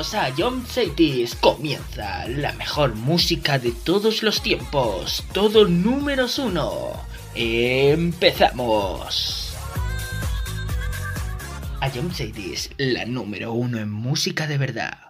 [0.00, 1.34] bienvenidos a John Cities.
[1.34, 5.24] Comienza la mejor música de todos los tiempos.
[5.32, 6.92] Todo número uno.
[7.34, 8.16] Empezamos.
[11.80, 15.09] A John Cities, la número uno en música de verdad.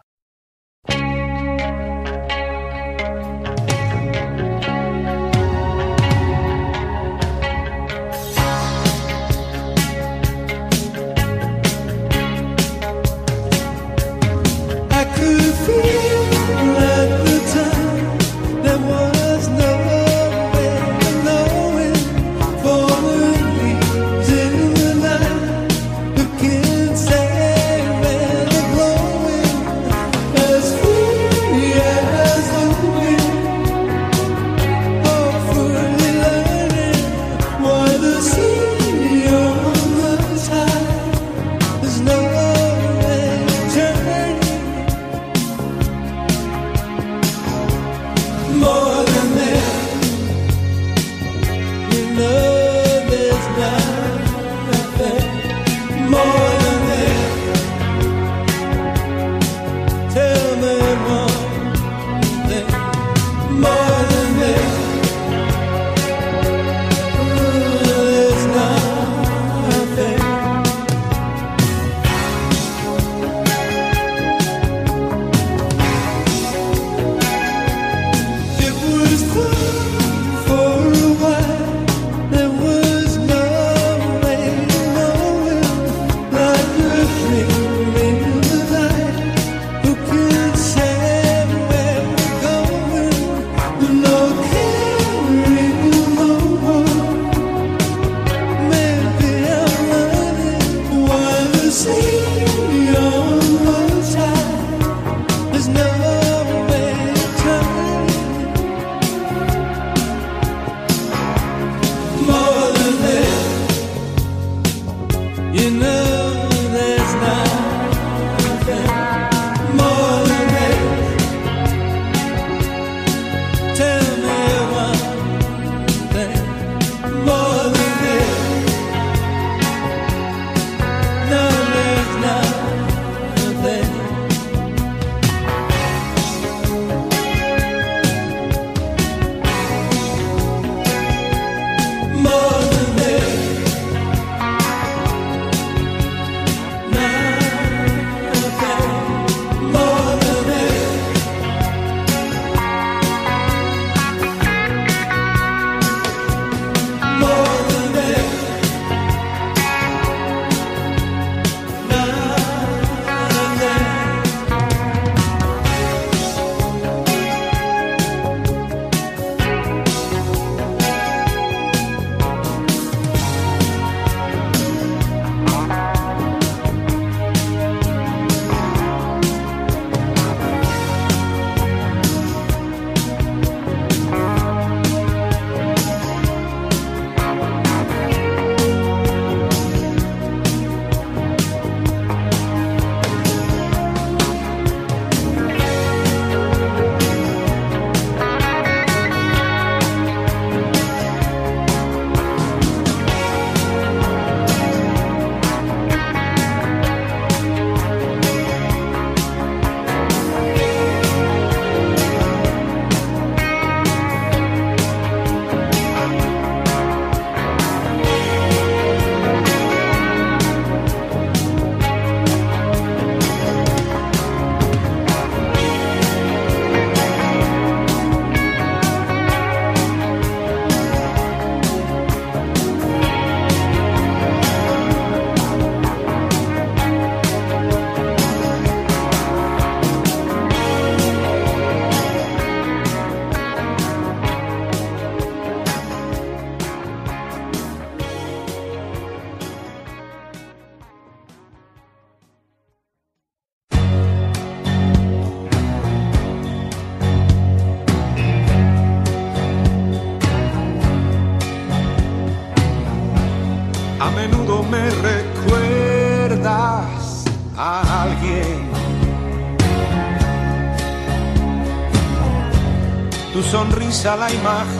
[274.00, 274.79] pisa la imagen.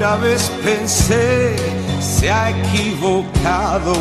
[0.00, 1.56] primera vez pensé
[2.00, 3.92] se ha equivocado.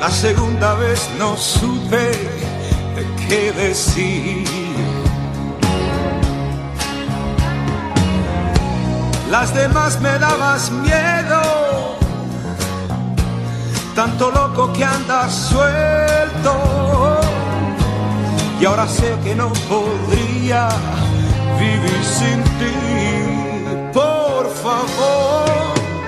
[0.00, 2.10] La segunda vez no supe
[2.96, 4.44] de qué decir.
[9.30, 11.96] Las demás me dabas miedo,
[13.94, 17.13] tanto loco que andas suelto
[18.60, 20.68] y ahora sé que no podría
[21.58, 22.74] vivir sin ti.
[23.92, 25.46] Por favor,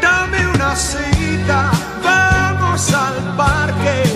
[0.01, 1.71] dame una cita,
[2.03, 4.16] vamos al parque.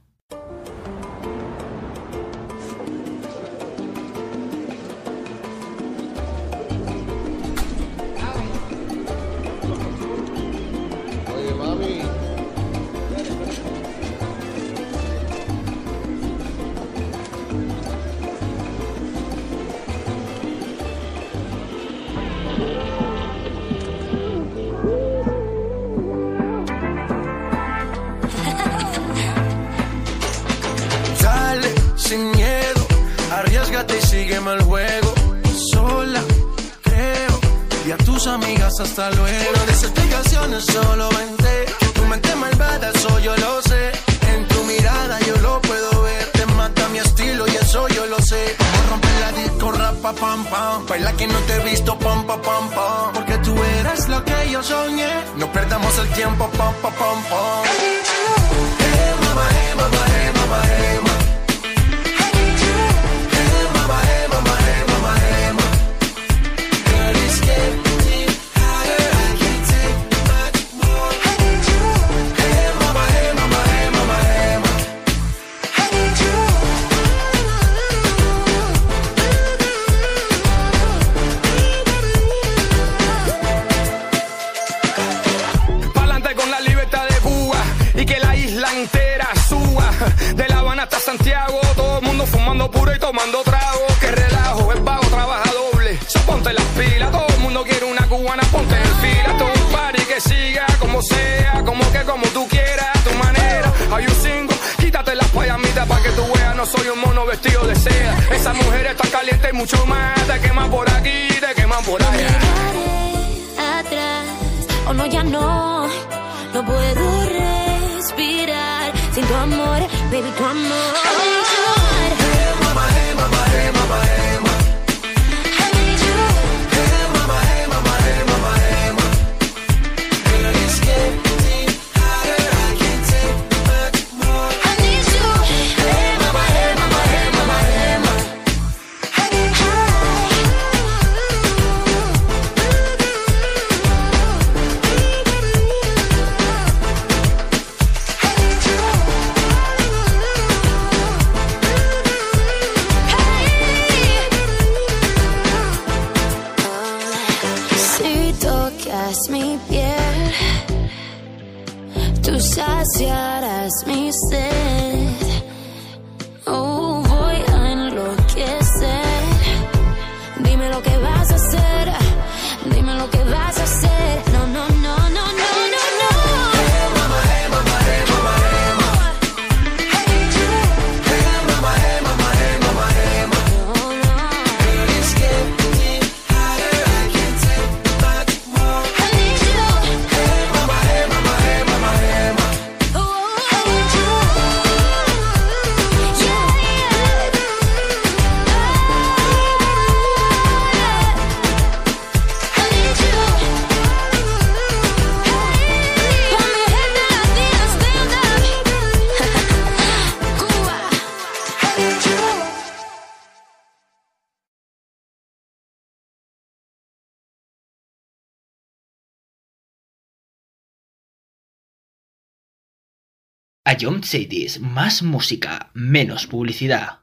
[223.81, 227.00] Ion Cities, más música, menos publicidad.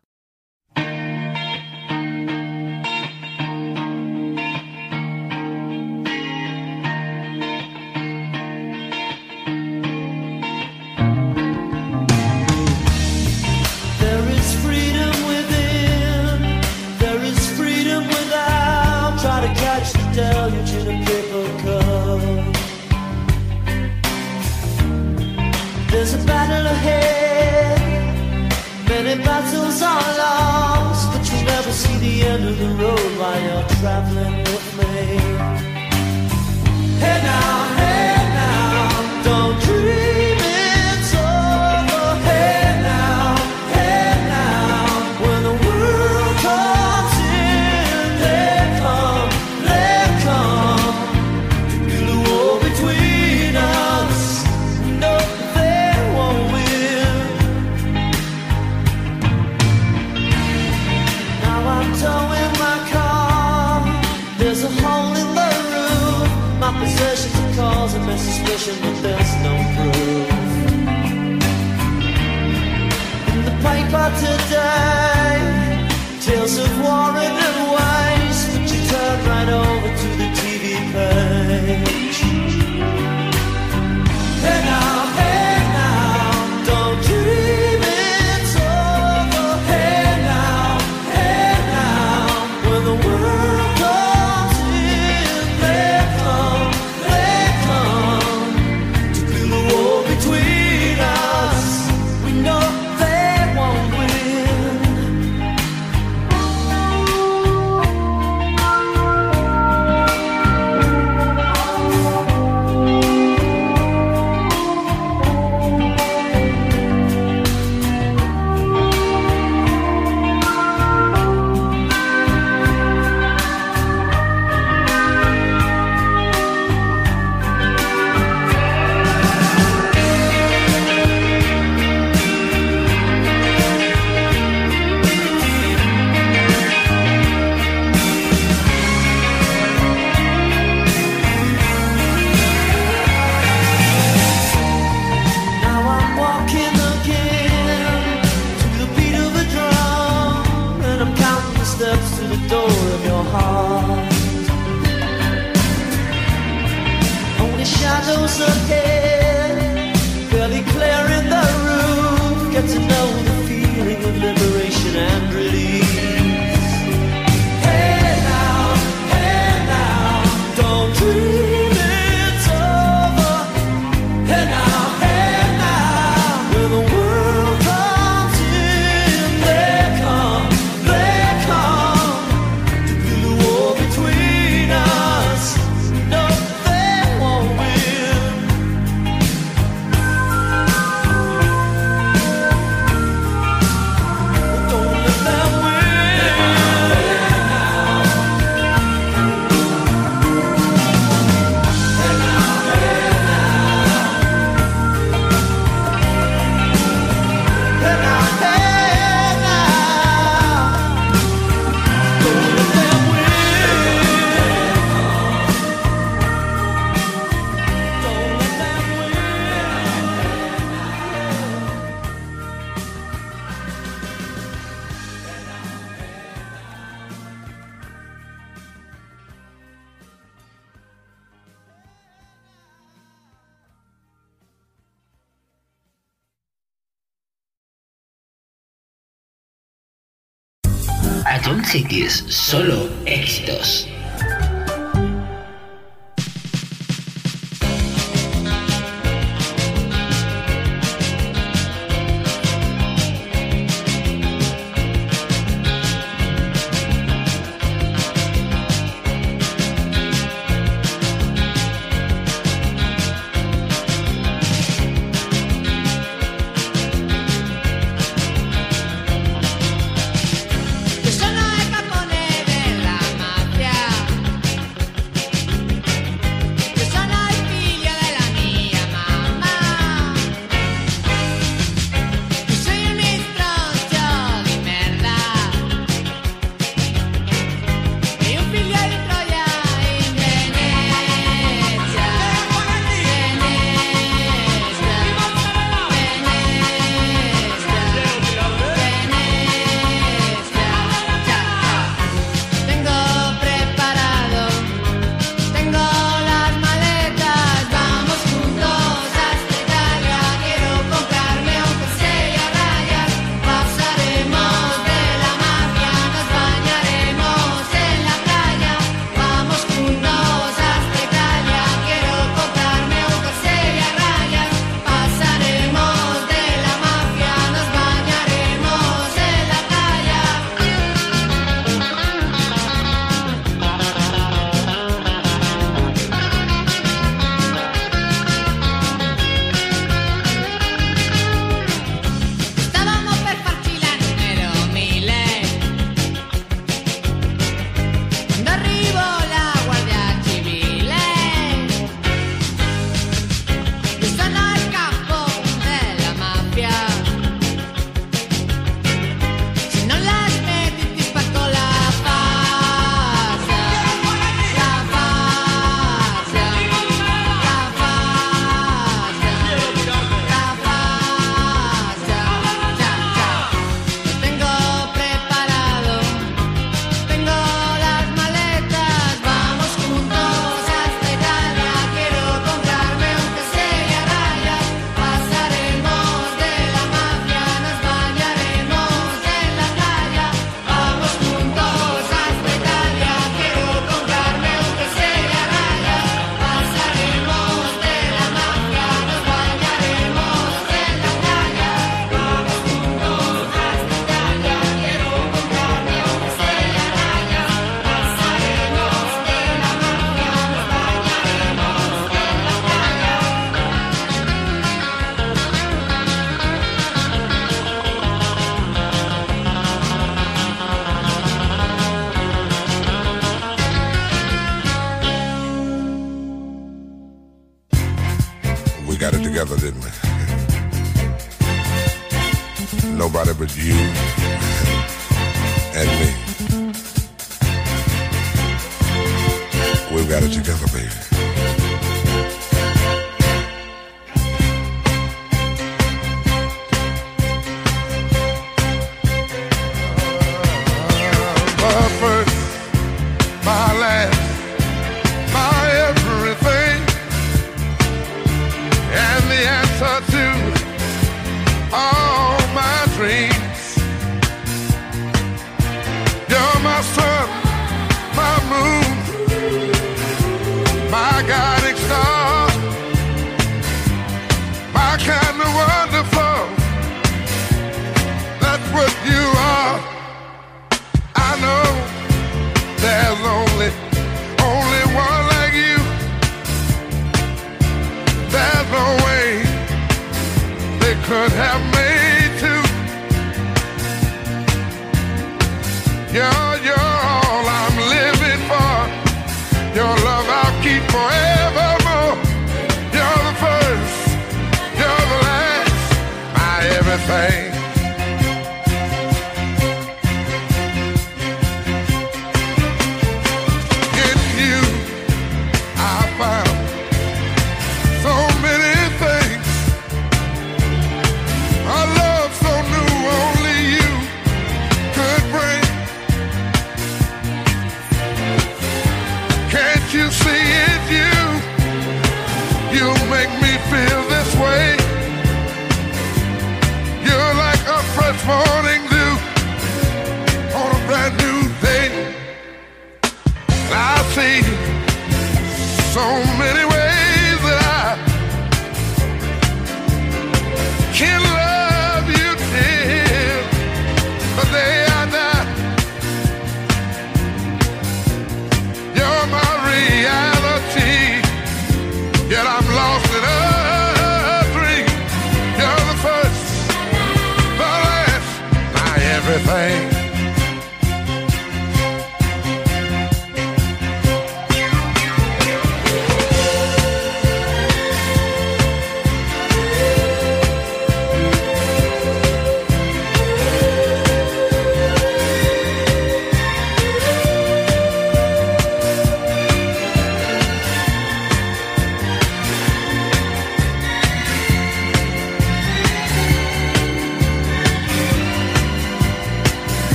[242.27, 242.78] Solo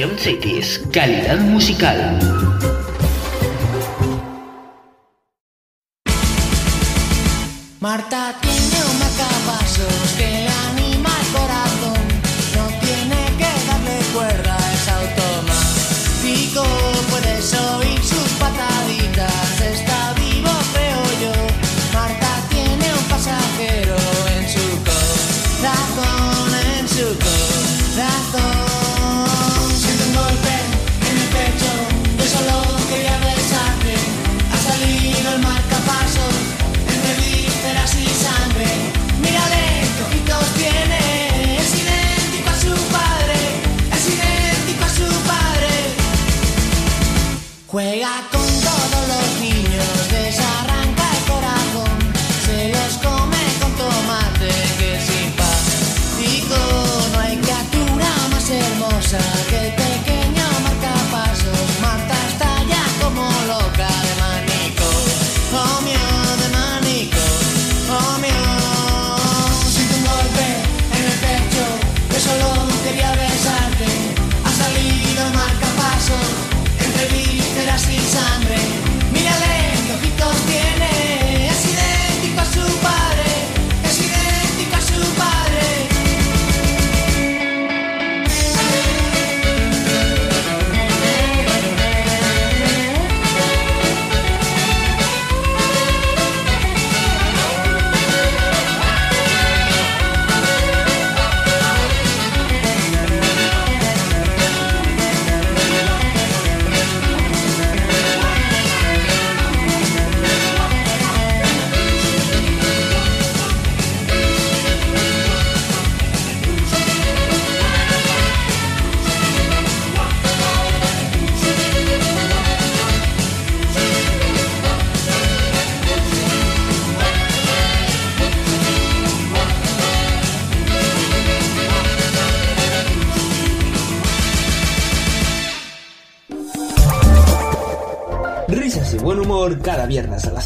[0.00, 2.39] Jump Cities, calidad musical.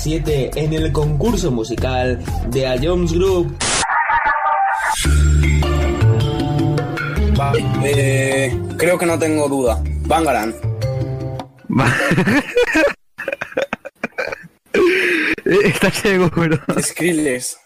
[0.07, 3.57] en el concurso musical de A Jones Group.
[7.83, 9.83] Eh, creo que no tengo duda.
[10.07, 10.55] Bangaran.
[15.47, 16.59] Eh, está ciego, pero.
[16.81, 17.59] Skrillex.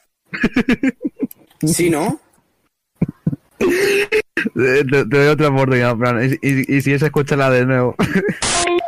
[1.64, 2.20] ¿Sí, no?
[3.61, 6.24] Eh, te, doy otra oportunidad, Fran.
[6.24, 7.11] Y, y, y si esa,
[7.51, 7.94] de nuevo.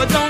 [0.00, 0.29] I don't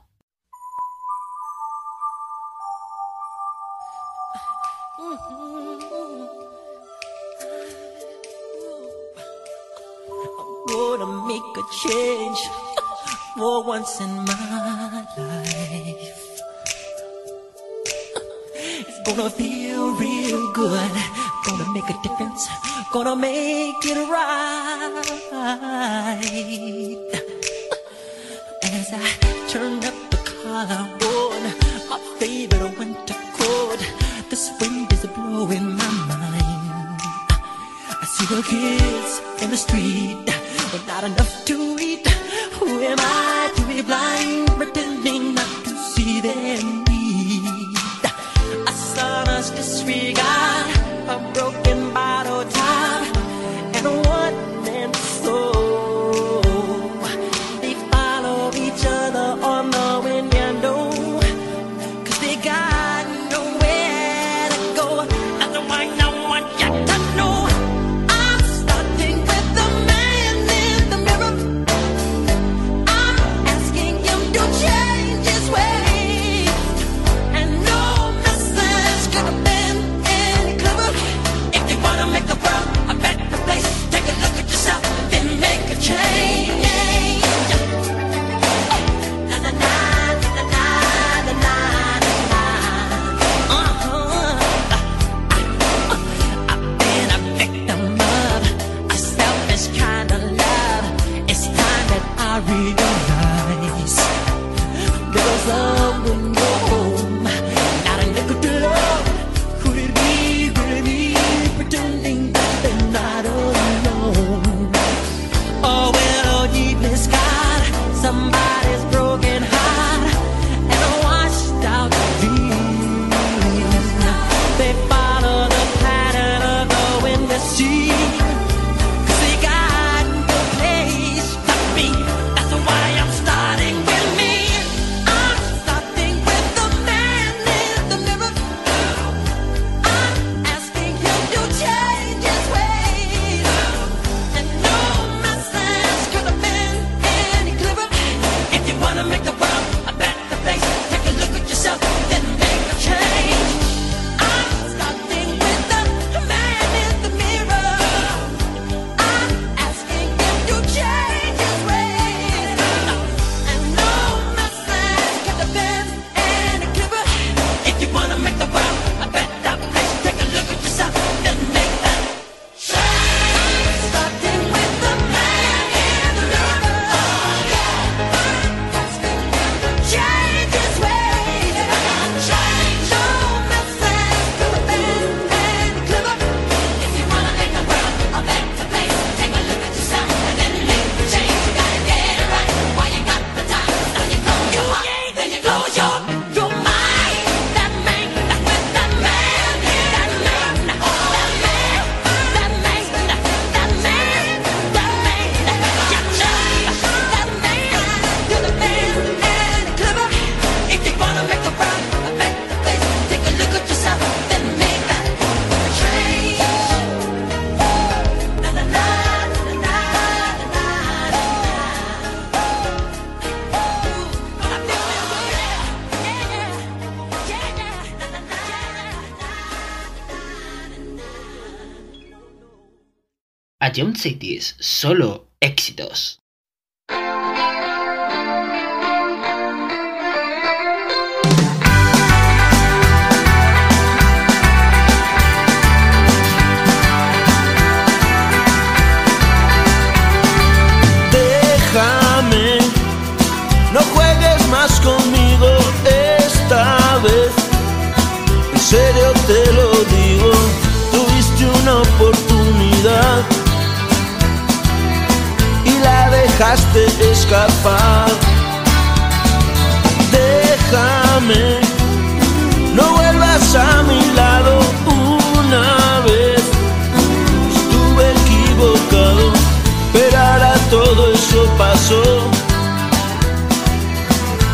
[233.75, 235.30] Jump City es solo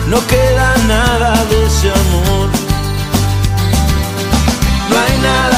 [0.10, 2.50] no queda nada de ese amor.
[4.90, 5.57] No hay nada.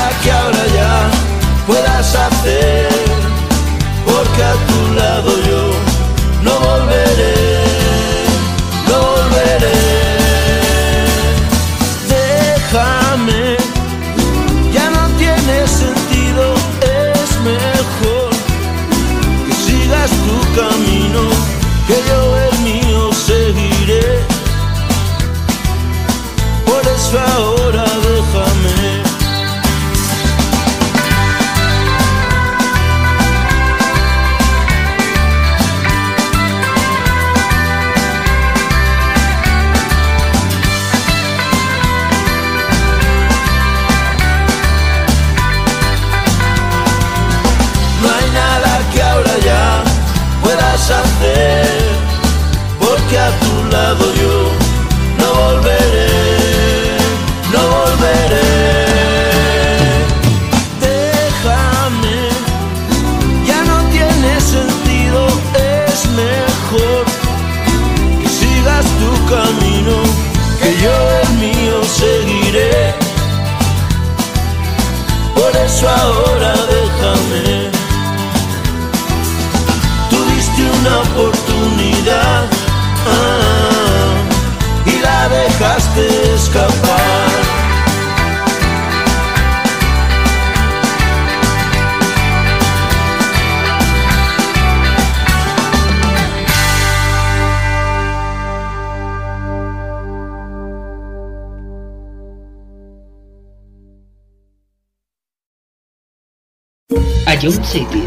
[107.72, 107.99] Ion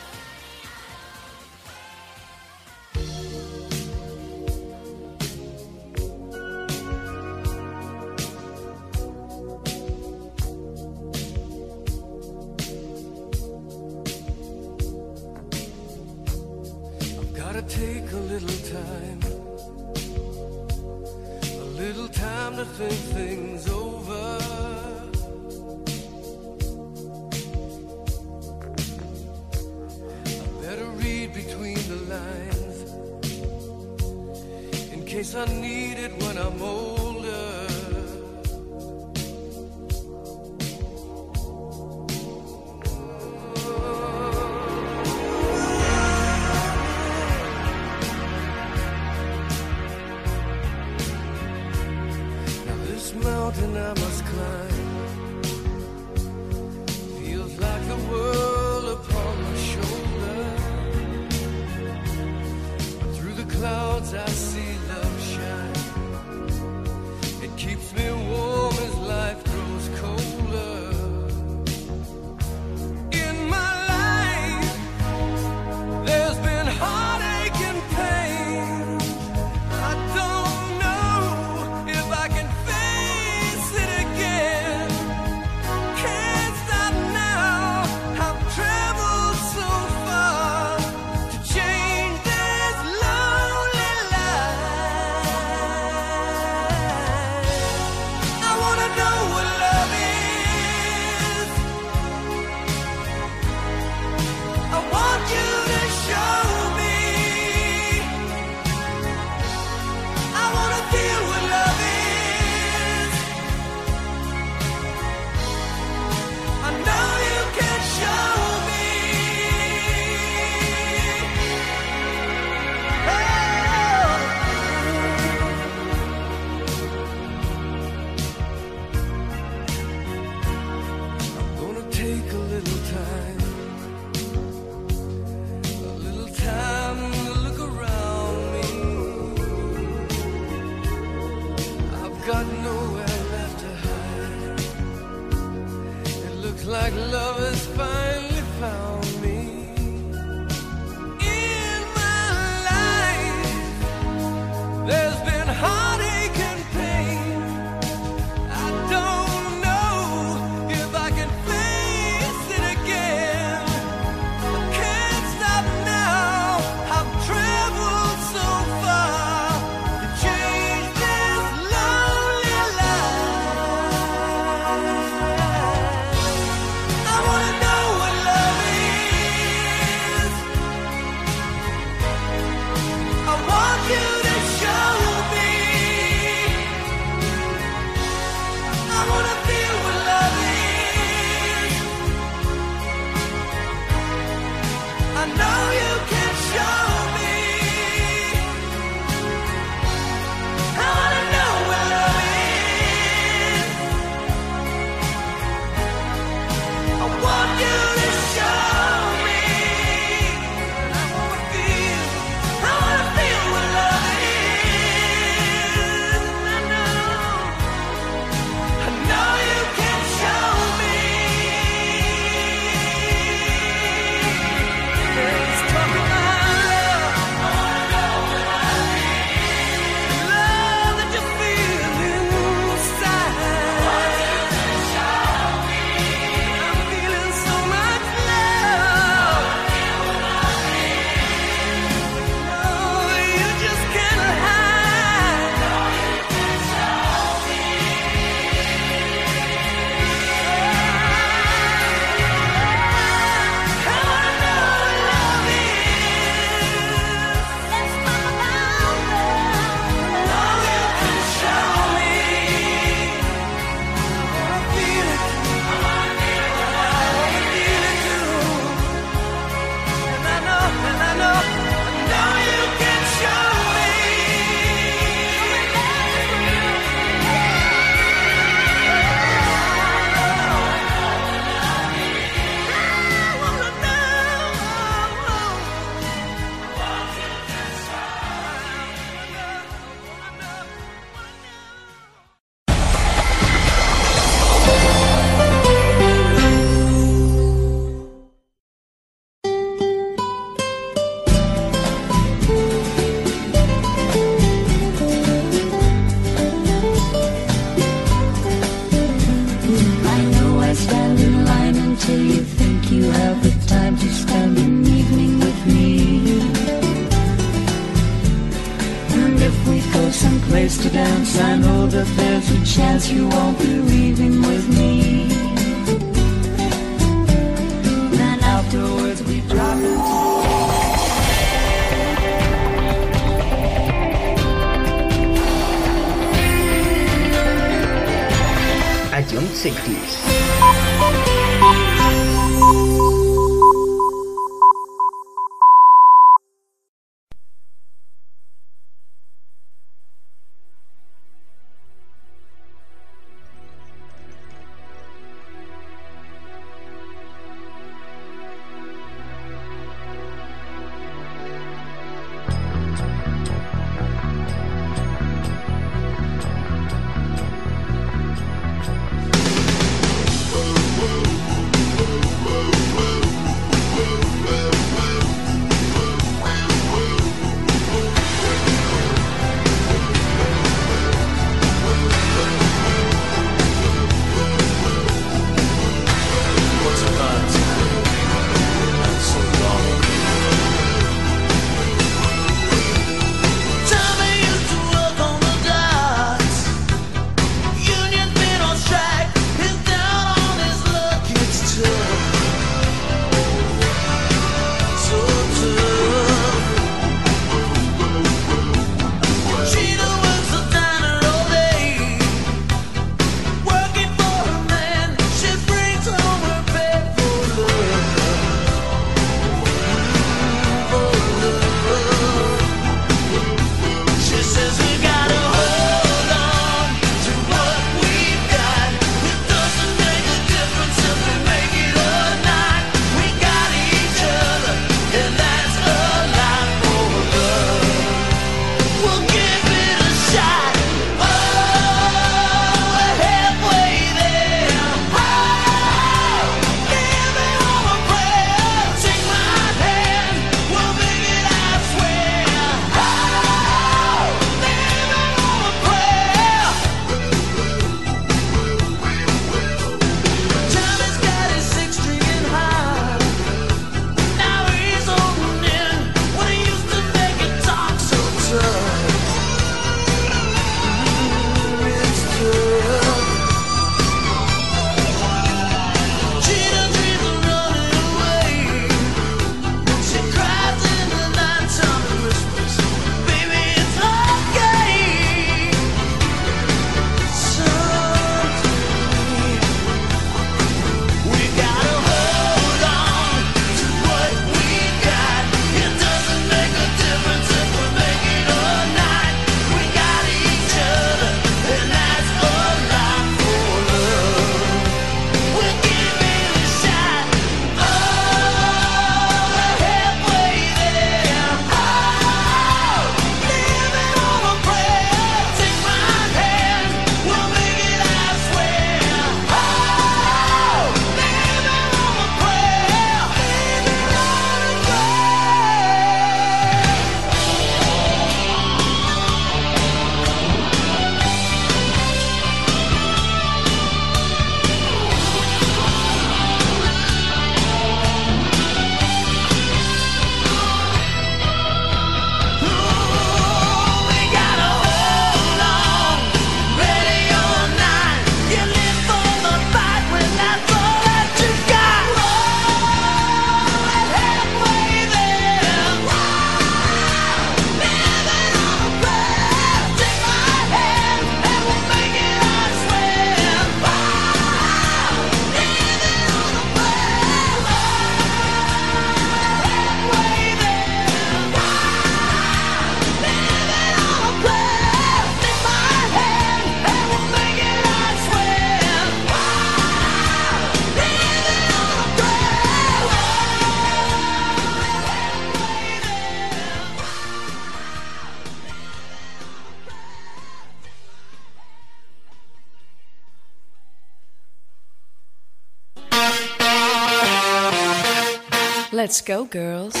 [599.11, 600.00] Let's go, girls.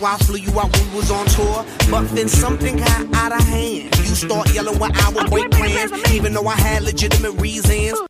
[0.00, 1.64] why I flew you out when we was on tour.
[1.90, 3.96] But then something got out of hand.
[3.98, 8.00] You start yelling when I would break plans, even though I had legitimate reasons.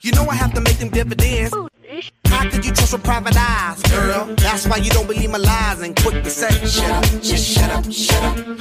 [0.00, 1.54] You know I have to make them dividends.
[2.26, 4.34] How could you trust with private eyes, girl?
[4.36, 6.52] That's why you don't believe my lies and quit the set.
[6.66, 8.51] Shut up, just shut up, shut up.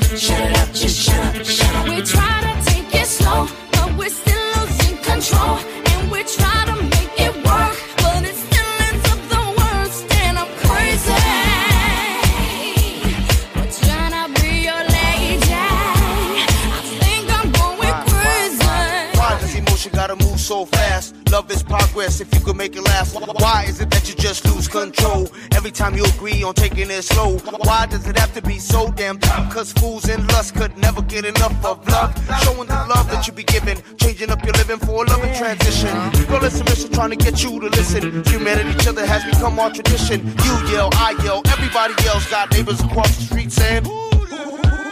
[23.81, 27.37] it that you just lose control every time you agree on taking it slow?
[27.65, 29.53] Why does it have to be so damn tough?
[29.53, 32.13] Cause fools in lust could never get enough of love.
[32.43, 35.91] Showing the love that you be giving, changing up your living for a loving transition.
[36.27, 38.23] Girl, it's a mission trying to get you to listen.
[38.25, 40.25] Humanity, each other has become our tradition.
[40.25, 42.27] You yell, I yell, everybody yells.
[42.27, 44.09] Got neighbors across the street saying, Ooh,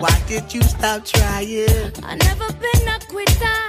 [0.00, 1.92] Why did you stop trying?
[2.02, 3.60] I never been a quitter,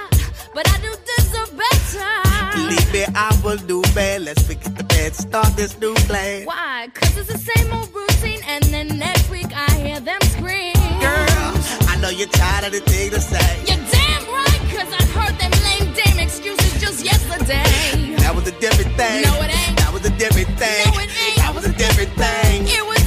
[0.54, 2.56] but I do deserve better.
[2.56, 4.22] Believe me, I will do bad.
[4.22, 6.46] Let's forget the bad, start this new plan.
[6.46, 6.88] Why?
[6.94, 10.72] Cause it's the same old routine, and then next week I hear them scream.
[11.04, 11.52] Girl,
[11.92, 13.52] I know you're tired of the thing to say.
[13.68, 18.16] You're damn right, cause I heard them lame damn excuses just yesterday.
[18.24, 19.20] That was a different thing.
[19.20, 19.76] No, it ain't.
[19.76, 20.86] That was a different thing.
[20.86, 21.36] No, it ain't.
[21.44, 22.64] That was a different thing.
[22.68, 23.01] It was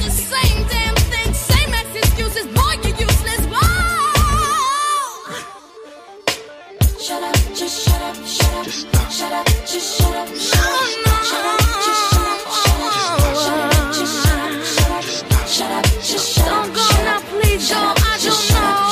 [7.06, 8.64] Shut up, just shut up, shut up.
[8.64, 9.12] Just stop.
[9.12, 10.26] Shut up, just shut up.
[10.34, 10.82] Shut up,
[11.22, 12.42] shut up, just shut up.
[12.66, 14.58] Shut up, just shut up.
[14.66, 15.46] Shut up, just shut up.
[15.46, 16.66] Shut up, just shut up.
[16.66, 17.94] Don't go now, please don't.
[17.94, 18.90] I don't know.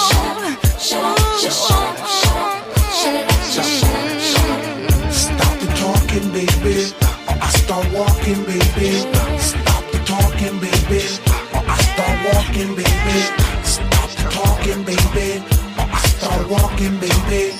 [0.79, 1.99] Shut up, just shut up.
[2.07, 2.63] Shut up,
[2.95, 4.23] shut up, just shut up.
[4.31, 5.11] Shut up.
[5.11, 6.95] Stop the talking, baby.
[7.27, 9.03] Or I start walking, baby.
[9.43, 11.03] Stop the talking, baby.
[11.51, 13.19] Or I start walking, baby.
[13.67, 15.43] Stop the talking, baby.
[15.75, 17.54] Or I start walking, baby.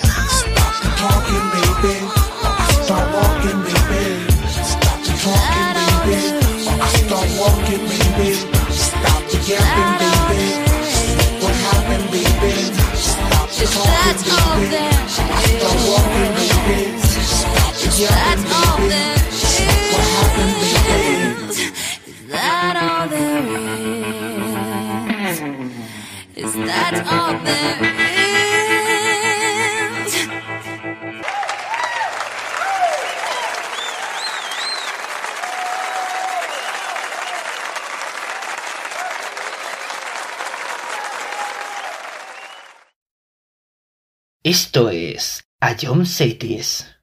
[26.75, 28.45] Is all there is?
[44.47, 46.94] Esto es A John Cities.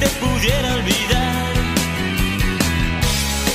[0.00, 1.52] Te pudiera olvidar,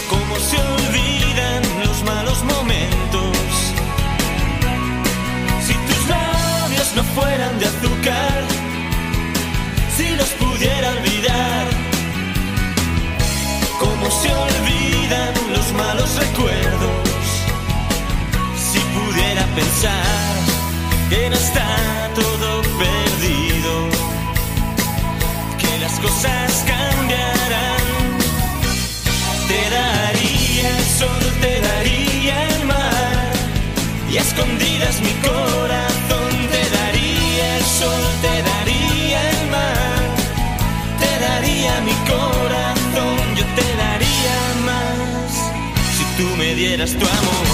[0.09, 3.37] como se olvidan los malos momentos.
[5.65, 8.41] Si tus labios no fueran de azúcar,
[9.95, 11.67] si los pudiera olvidar,
[13.79, 17.27] como se olvidan los malos recuerdos.
[18.71, 20.39] Si pudiera pensar
[21.09, 23.00] que no está todo perdido,
[26.01, 27.85] cosas cambiarán.
[29.47, 33.33] Te daría el sol, te daría el mar,
[34.11, 36.31] y a escondidas mi corazón.
[36.55, 40.01] Te daría el sol, te daría el mar,
[41.01, 44.37] te daría mi corazón, yo te daría
[44.67, 45.31] más
[45.95, 47.50] si tú me dieras tu amor.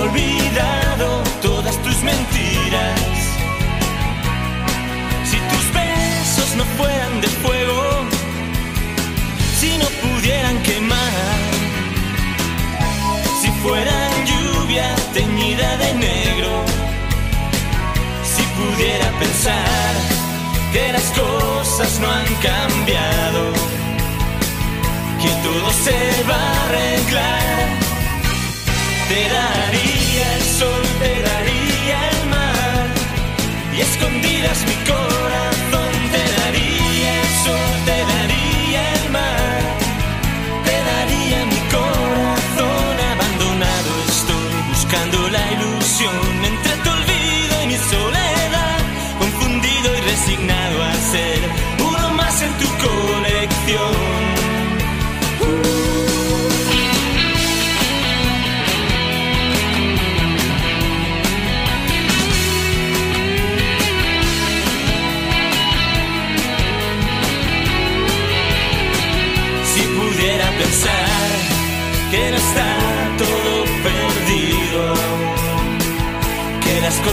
[0.00, 3.00] Olvidado todas tus mentiras.
[5.24, 7.82] Si tus besos no fueran de fuego,
[9.58, 11.40] si no pudieran quemar,
[13.40, 16.64] si fueran lluvia teñida de negro,
[18.34, 19.92] si pudiera pensar
[20.72, 23.52] que las cosas no han cambiado,
[25.22, 27.83] que todo se va a arreglar.
[29.08, 32.86] Te daría el sol, te daría el mar,
[33.76, 35.53] y escondidas mi corazón.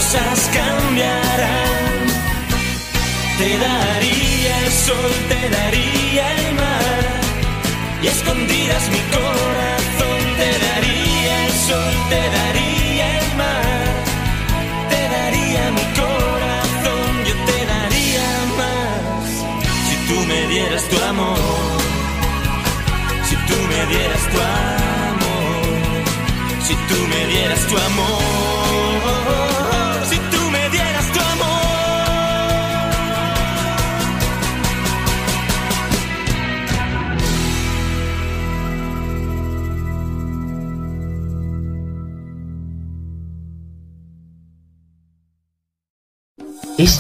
[0.02, 2.08] Cosas cambiarán,
[3.38, 7.04] te daría el sol, te daría el mar,
[8.02, 13.86] y escondidas mi corazón, te daría el sol, te daría el mar,
[14.92, 18.28] te daría mi corazón, yo te daría
[18.62, 19.28] más,
[19.88, 21.80] si tú me dieras tu amor,
[23.30, 24.40] si tú me dieras tu
[25.22, 25.64] amor,
[26.68, 28.51] si tú me dieras tu amor,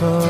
[0.00, 0.29] The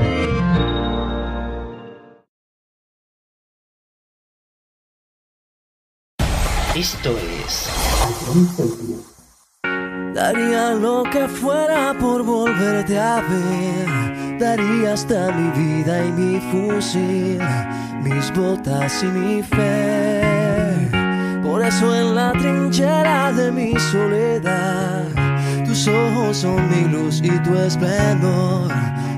[27.51, 28.71] Tu esplendor,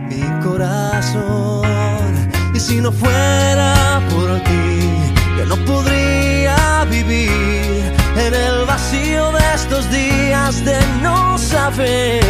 [0.09, 1.63] mi corazón.
[2.53, 4.79] Y si no fuera por ti,
[5.37, 7.93] yo no podría vivir
[8.25, 12.21] en el vacío de estos días de no saber.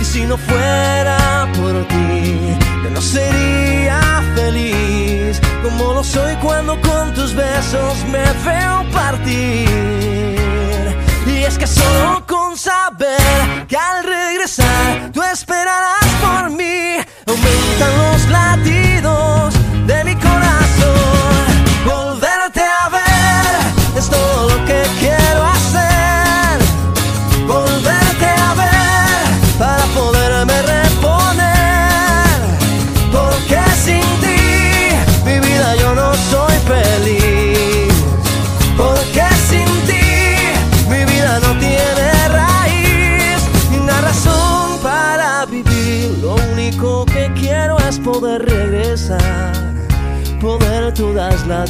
[0.00, 7.14] Y si no fuera por ti, yo no sería feliz como lo soy cuando con
[7.14, 9.68] tus besos me veo partir.
[11.26, 13.67] Y es que solo con saber
[14.56, 14.77] que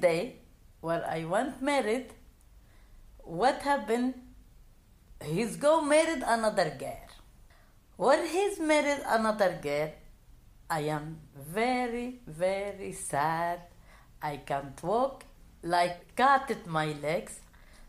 [0.00, 0.36] day
[0.80, 2.12] where I went married,
[3.22, 4.14] what happened?
[5.22, 7.04] He's go married another girl.
[7.96, 9.90] When he's married another girl,
[10.68, 13.60] I am very, very sad.
[14.20, 15.24] I can't walk,
[15.62, 17.40] like cut at my legs.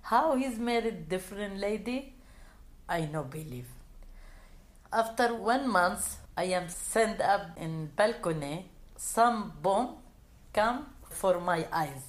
[0.03, 2.13] How he's married different lady,
[2.87, 3.67] I no believe.
[4.93, 8.69] After one month, I am sent up in balcony.
[8.95, 9.97] Some bomb
[10.53, 12.03] come for my eyes.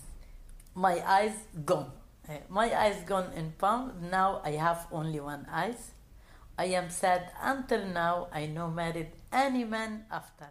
[0.74, 1.32] My eyes
[1.64, 1.92] gone.
[2.28, 4.10] Eh, my eyes gone in palm.
[4.10, 5.92] Now I have only one eyes.
[6.58, 8.28] I am sad until now.
[8.32, 10.50] I no married any man after.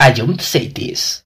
[0.00, 1.22] I don't say this.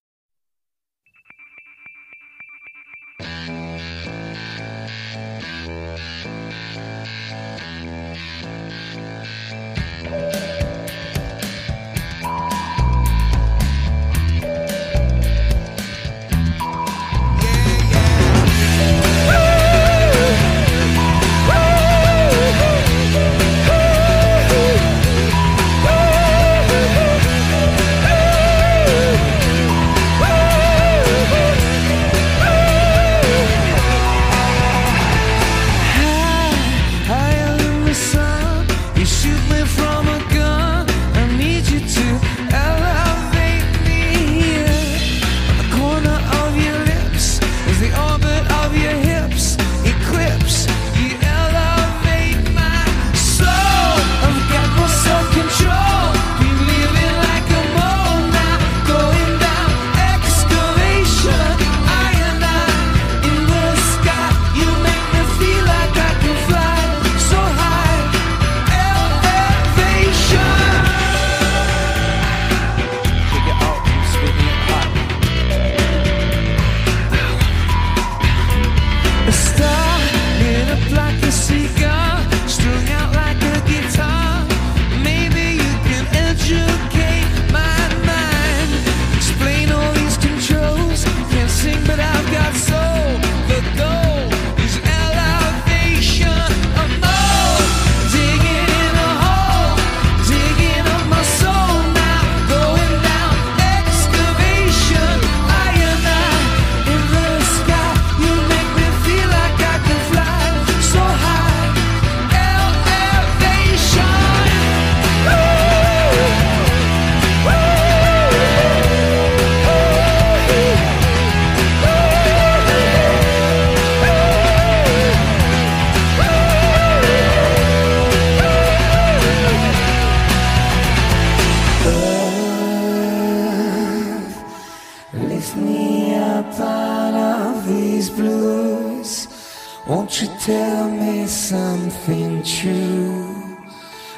[142.00, 143.56] Something true?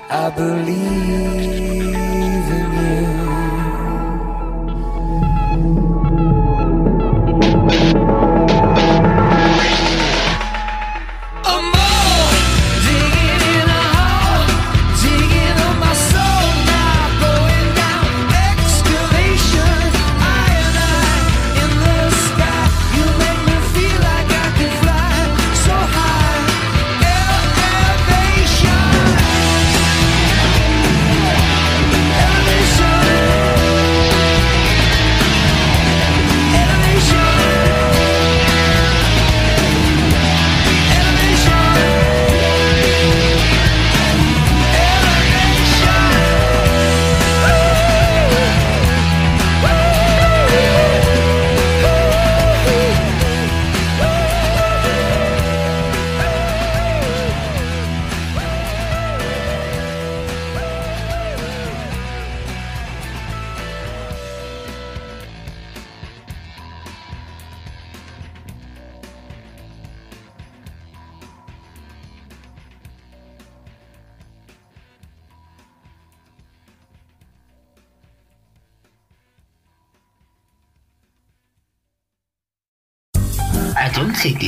[0.09, 1.81] I believe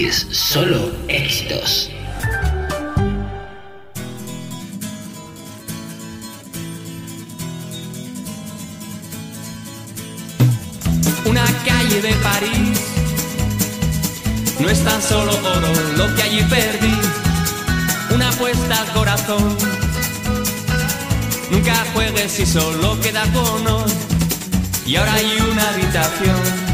[0.05, 1.91] Cities, solo éxitos.
[11.25, 12.81] Una calle de París
[14.61, 16.95] no es tan solo oro lo que allí perdí.
[18.15, 19.57] Una apuesta al corazón.
[21.51, 23.65] Nunca juegues si solo queda con.
[24.87, 26.74] Y ahora hay una habitación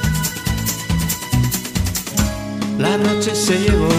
[2.81, 3.89] La noche se llevó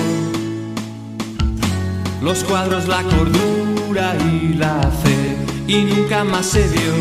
[2.21, 5.37] los cuadros, la cordura y la fe.
[5.69, 6.95] Y nunca más se vio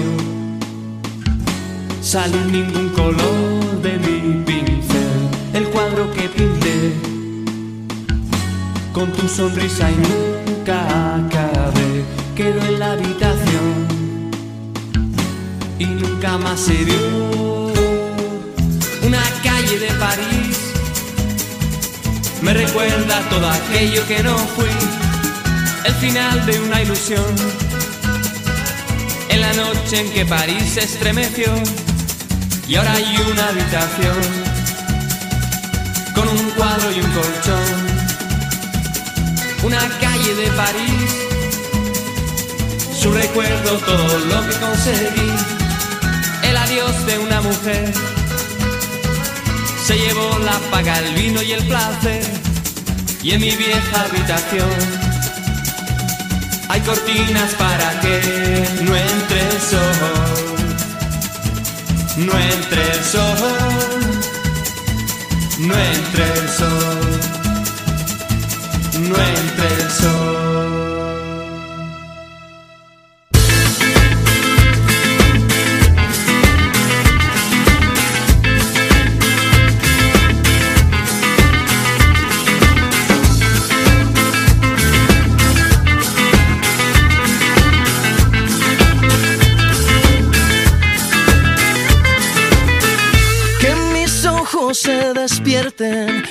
[2.04, 5.22] salir ningún color de mi pincel.
[5.54, 6.94] El cuadro que pinté
[8.94, 12.06] con tu sonrisa y nunca acabé.
[12.36, 13.88] Quedó en la habitación
[15.80, 17.72] y nunca más se vio.
[19.04, 20.51] Una calle de París
[22.42, 24.70] me recuerda todo aquello que no fui.
[25.86, 27.26] El final de una ilusión.
[29.30, 31.54] En la noche en que París se estremeció
[32.68, 34.18] y ahora hay una habitación
[36.16, 38.02] con un cuadro y un colchón.
[39.64, 41.12] Una calle de París,
[43.00, 45.32] su recuerdo, todo lo que conseguí.
[46.44, 47.94] El adiós de una mujer
[49.92, 52.24] se llevó la paga, el vino y el placer.
[53.24, 54.70] Y en mi vieja habitación
[56.70, 60.52] hay cortinas para que no entre el sol
[62.18, 63.36] no entre el sol,
[65.60, 67.20] no entre el sol,
[69.10, 70.51] no entre el sol.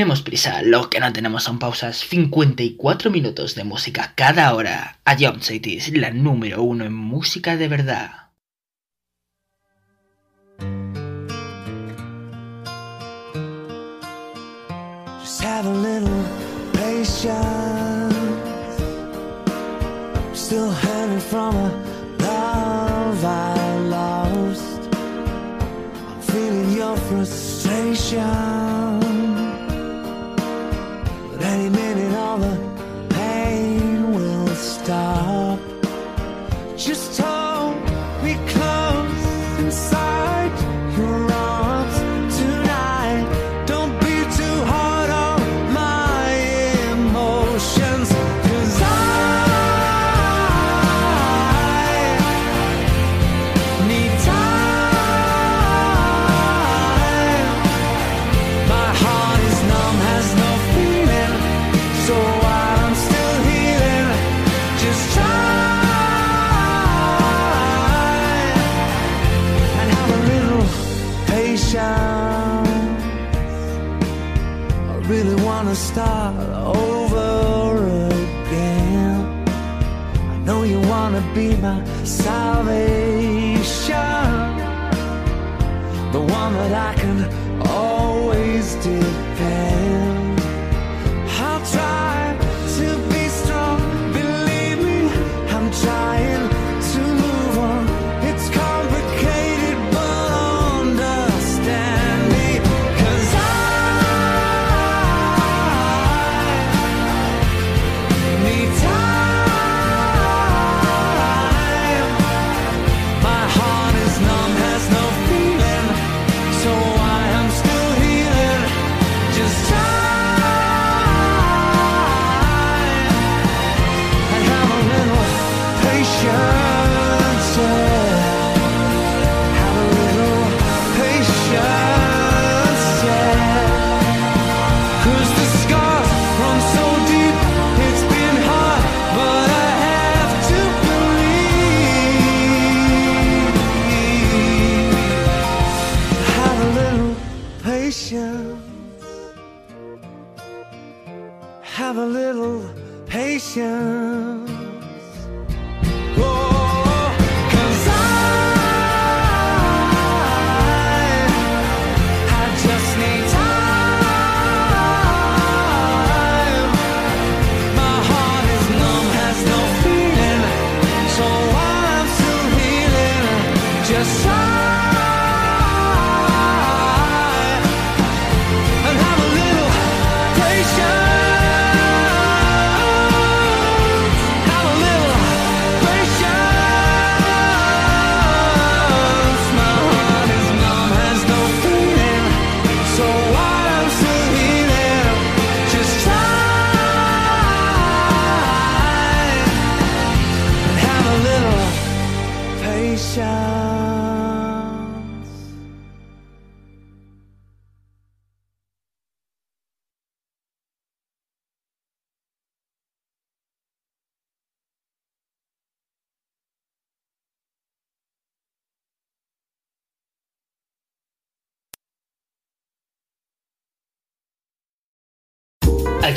[0.00, 1.98] tenemos prisa, lo que no tenemos son pausas.
[2.08, 4.98] 54 minutos de música cada hora.
[5.04, 8.19] A Jump Cities, la número uno en música de verdad.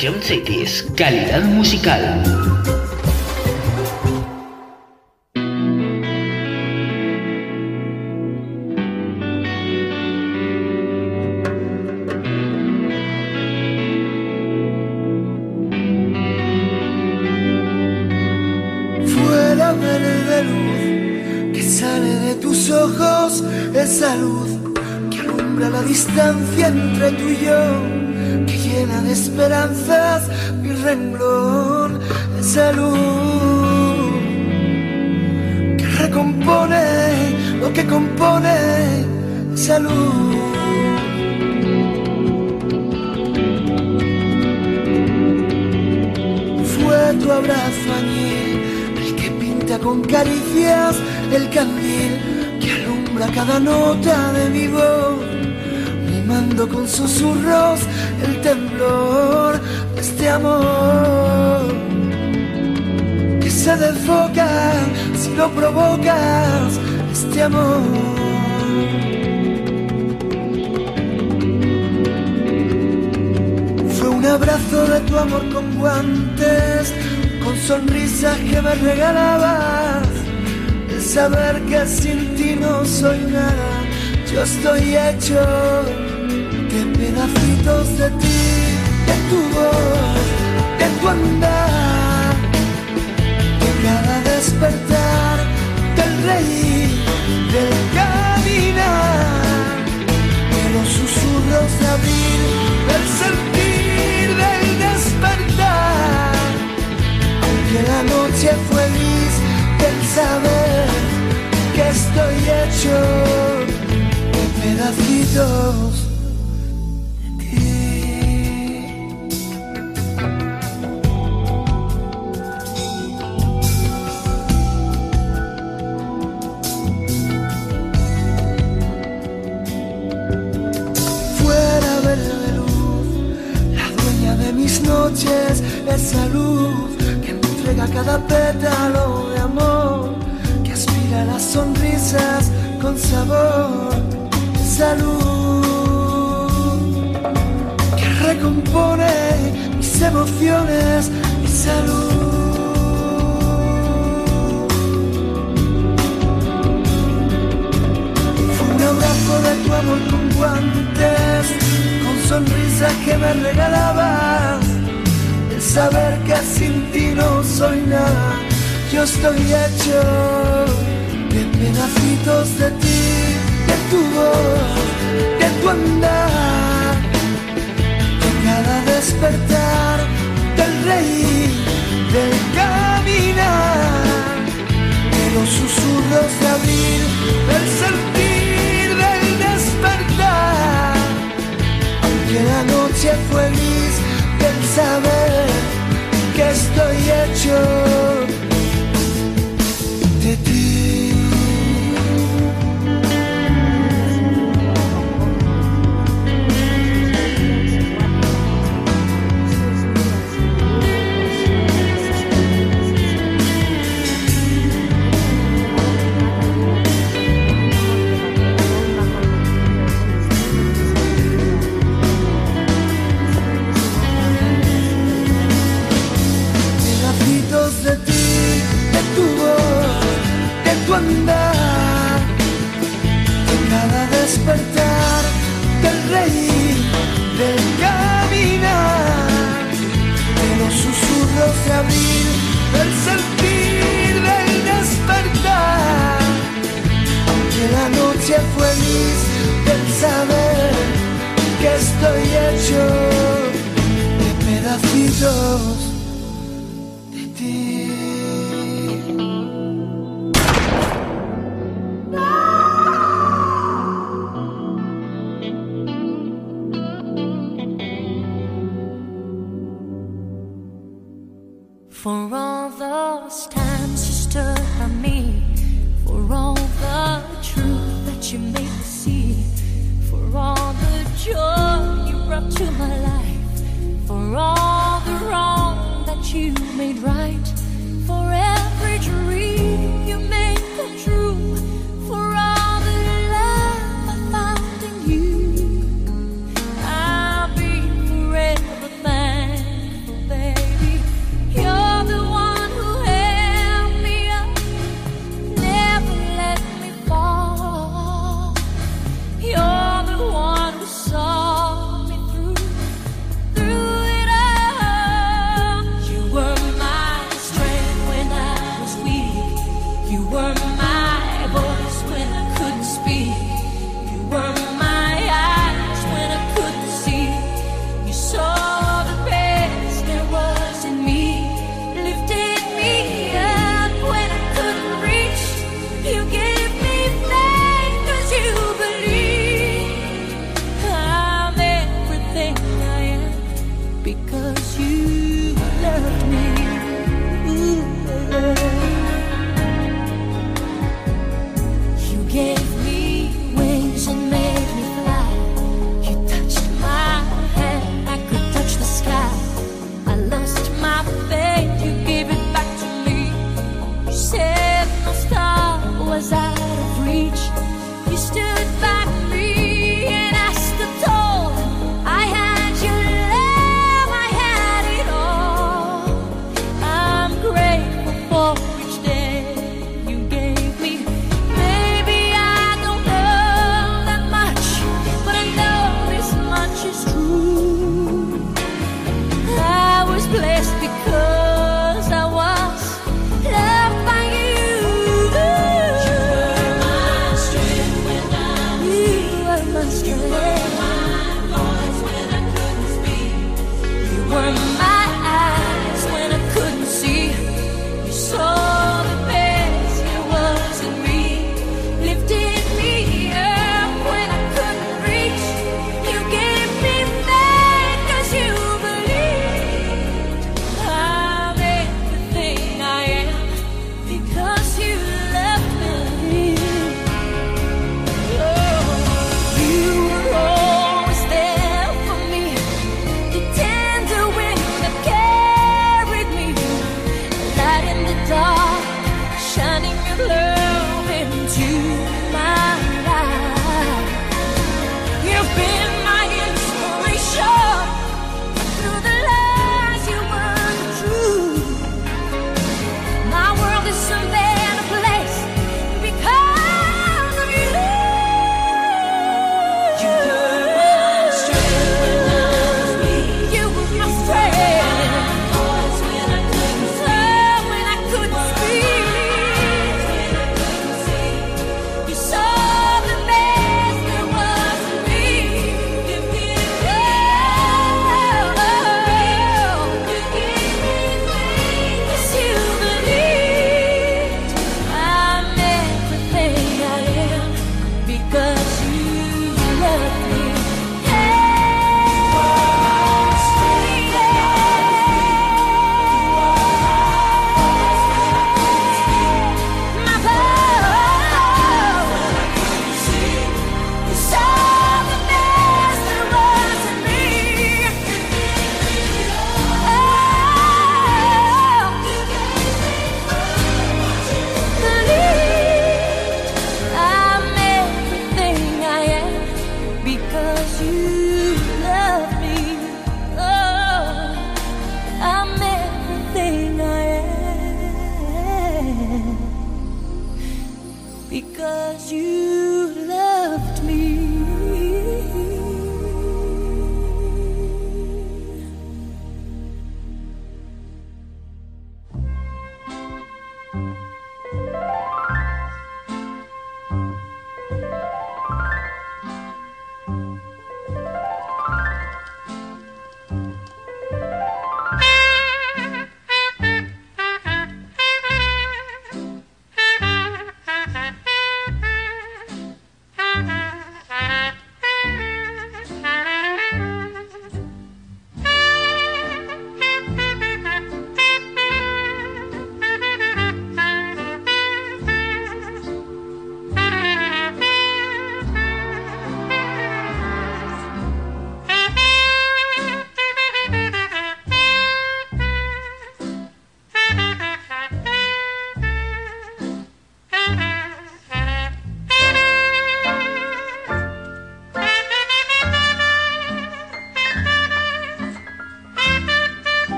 [0.00, 2.53] Ion Cities, calidad musical.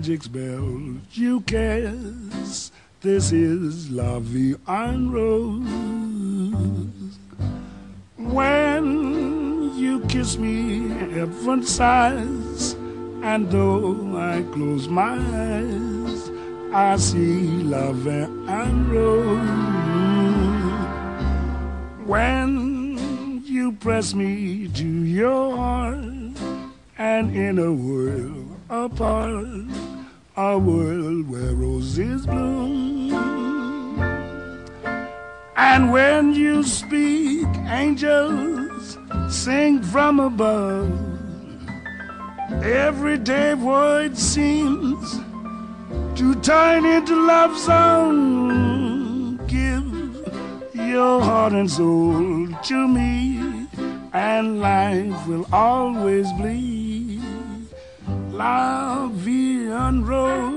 [0.00, 2.72] Magic spell you cast.
[3.02, 5.68] This is La Vie en Rose.
[8.16, 12.72] When you kiss me, heaven sighs,
[13.22, 16.30] and though I close my eyes,
[16.72, 17.62] I see
[17.92, 19.38] Vie en Rose.
[22.06, 24.39] When you press me
[40.40, 40.88] above.
[42.64, 45.20] Everyday void seems
[46.18, 49.36] to turn into love song.
[49.46, 49.84] Give
[50.74, 53.68] your heart and soul to me,
[54.14, 57.20] and life will always be
[58.32, 60.49] la vie en rose.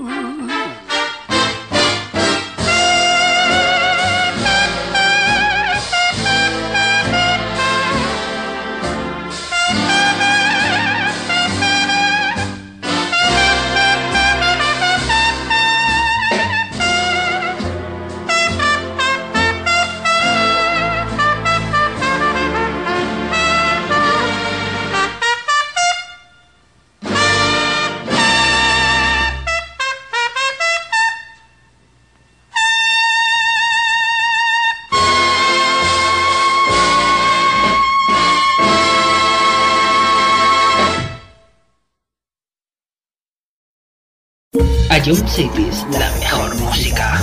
[45.14, 47.22] Ion Cities, la mejor música.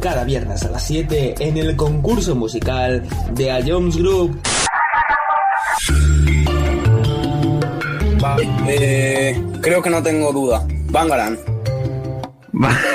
[0.00, 3.02] Cada viernes a las 7 en el concurso musical
[3.34, 4.40] de A Jones Group.
[8.20, 10.64] Vale, eh, creo que no tengo duda.
[10.90, 11.38] Bangarán.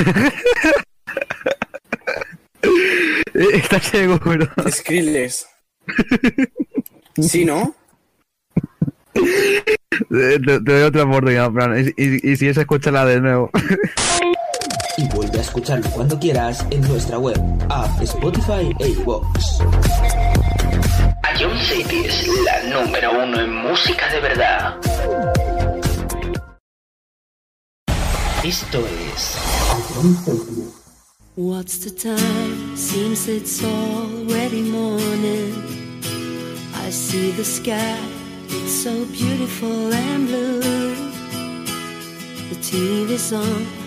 [3.33, 4.47] ¿Estás seguro?
[4.69, 5.47] Skrillex.
[7.21, 7.75] ¿Sí, no?
[10.09, 11.79] Te, te doy otra oportunidad, Fran.
[11.79, 13.49] Y, y- y si es, escúchala de nuevo.
[15.57, 17.35] Escucharlo cuando quieras en nuestra web,
[17.69, 19.59] app, Spotify e iVoox.
[21.39, 24.75] Ion City es la número uno en música de verdad.
[28.43, 29.35] Esto es
[31.35, 32.77] What's the time?
[32.77, 35.55] Seems it's already morning.
[36.85, 37.97] I see the sky,
[38.47, 40.93] it's so beautiful and blue.
[42.49, 43.86] The TV's on,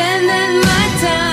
[0.00, 1.29] Spending my time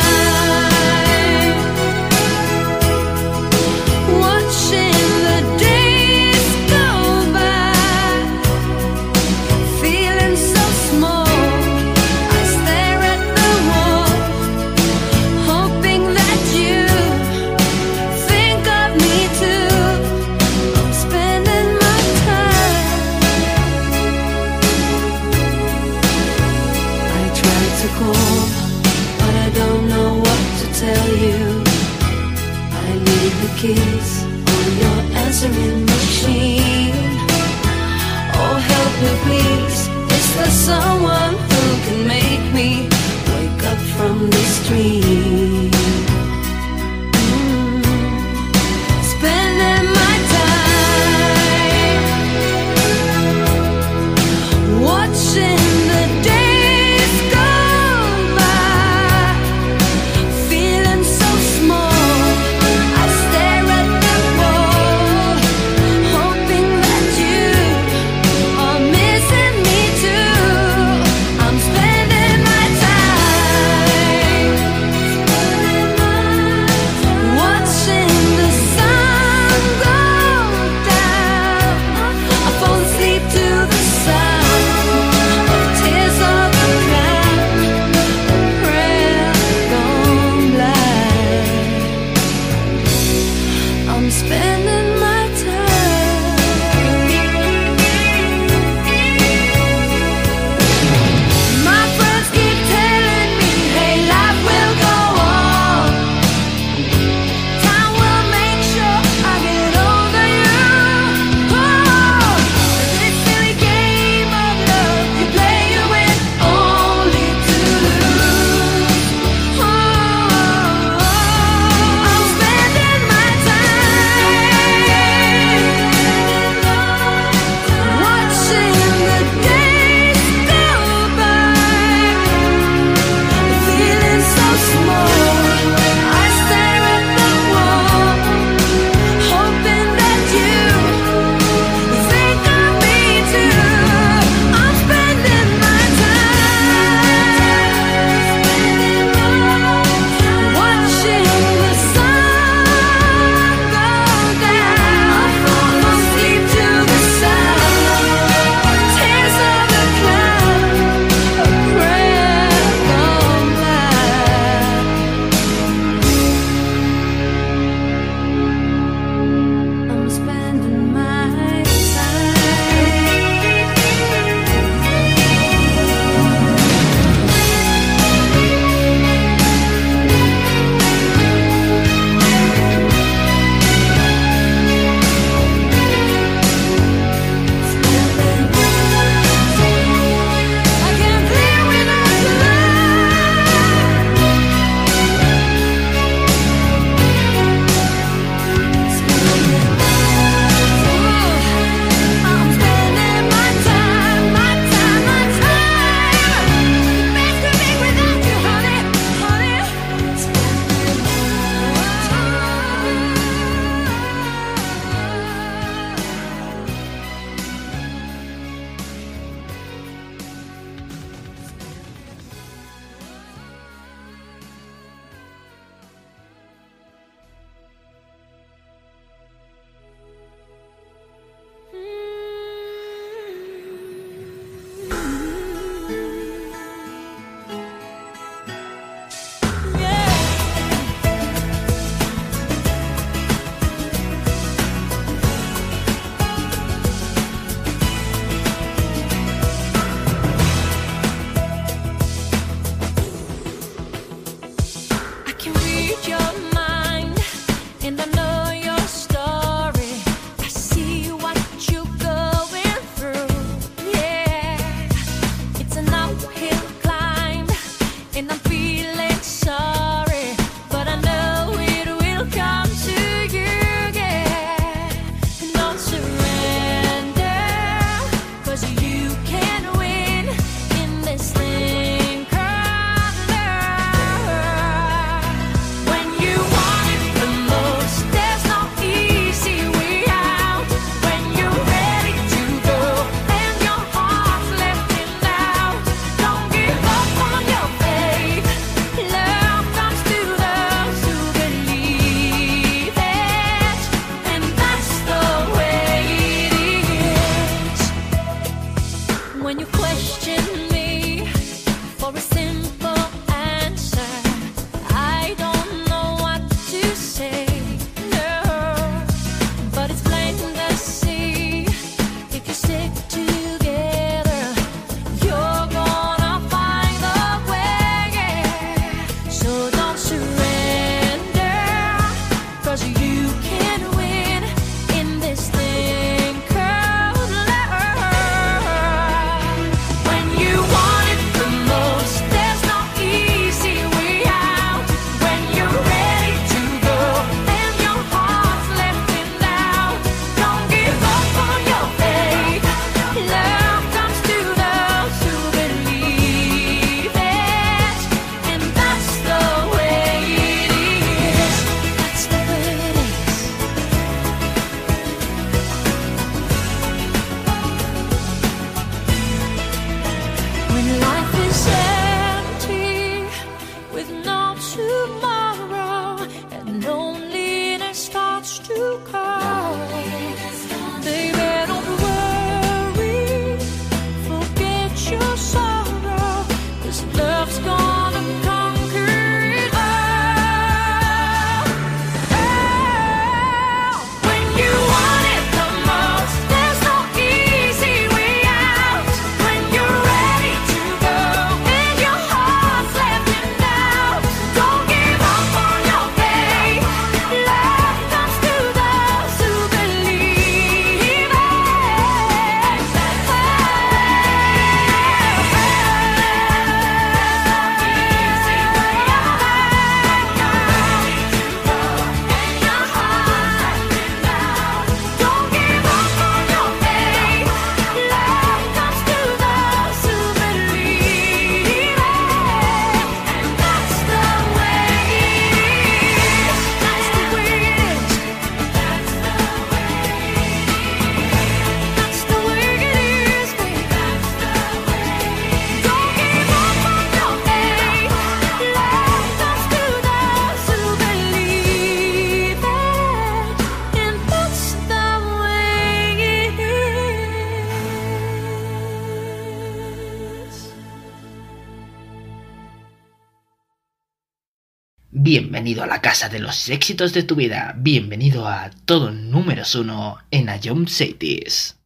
[465.68, 470.18] bienvenido a la casa de los éxitos de tu vida, bienvenido a todo números uno
[470.32, 471.76] en Ion Cities.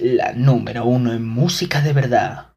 [0.00, 2.49] La número uno en música de verdad.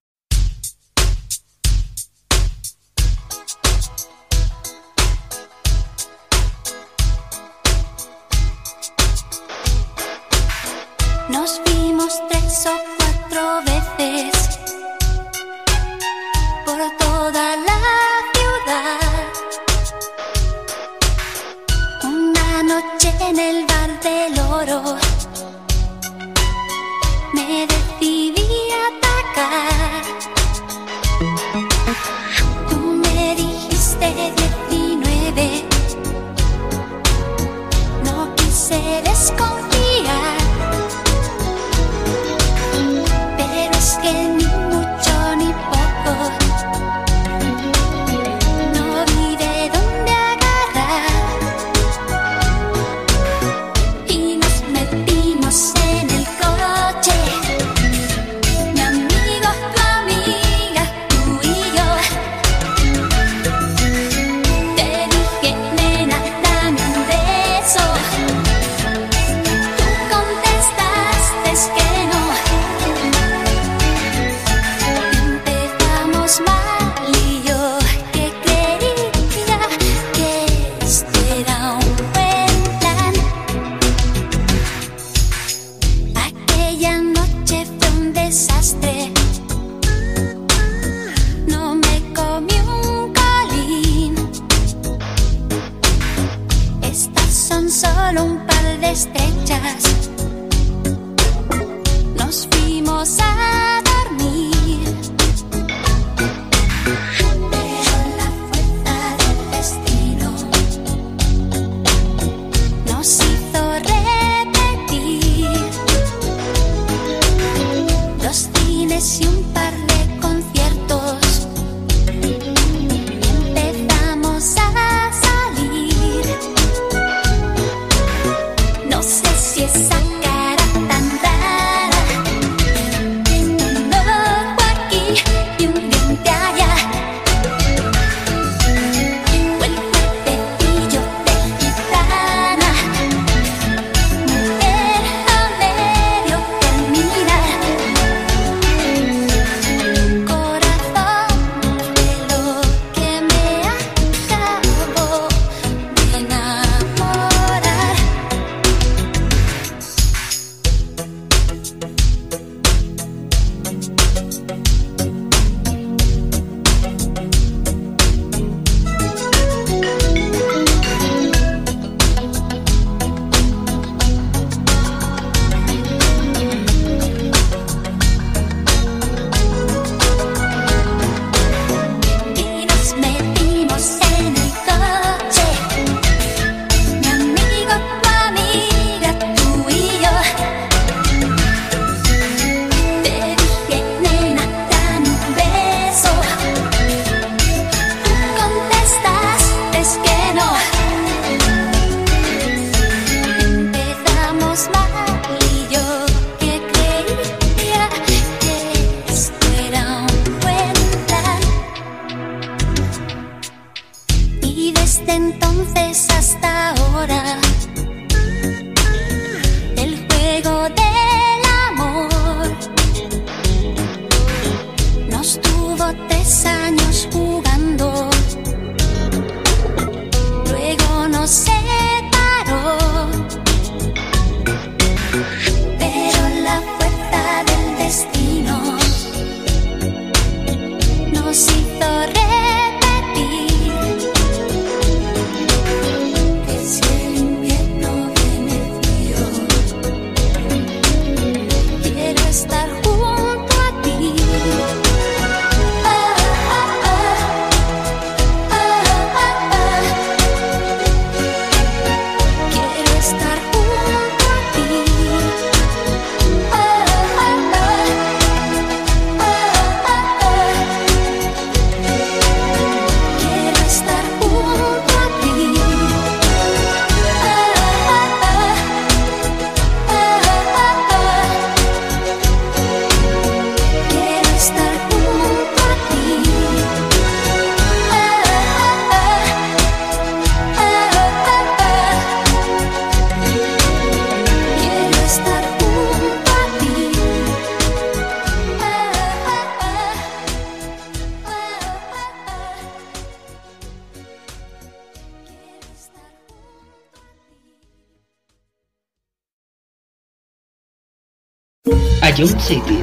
[312.49, 312.82] Ion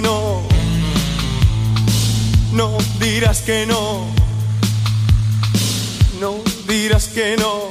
[0.00, 0.42] no,
[2.52, 4.06] no dirás que no,
[6.20, 7.70] no dirás que no.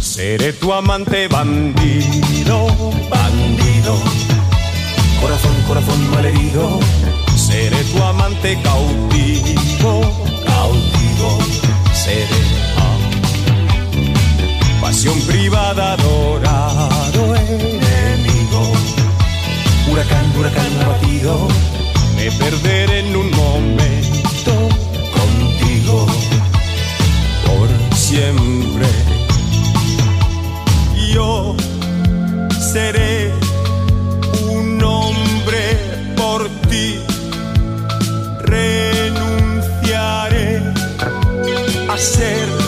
[0.00, 2.66] Seré tu amante bandido,
[3.08, 3.96] bandido,
[5.20, 6.80] corazón, corazón malherido.
[7.36, 10.00] Seré tu amante cautivo,
[10.44, 11.38] cautivo,
[11.94, 12.42] seré.
[12.76, 12.98] Ah.
[14.80, 16.97] Pasión privadadora.
[19.98, 21.48] Huracán, huracán abatido,
[22.14, 24.68] me perderé en un momento
[25.10, 26.06] contigo
[27.44, 28.86] por siempre.
[31.12, 31.56] Yo
[32.60, 33.32] seré
[34.48, 35.76] un hombre
[36.16, 37.00] por ti.
[38.44, 39.42] Renunciaré
[41.88, 42.67] a ser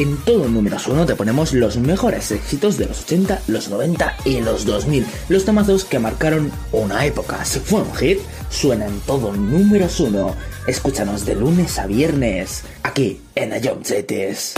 [0.00, 4.40] En todo números uno te ponemos los mejores éxitos de los 80, los 90 y
[4.40, 5.04] los 2000.
[5.28, 7.44] Los temazos que marcaron una época.
[7.44, 10.34] Si fue un hit, suena en todo números uno.
[10.66, 14.54] Escúchanos de lunes a viernes, aquí en Ayom Cities.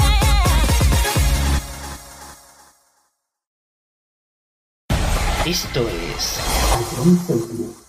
[5.44, 7.81] Esto es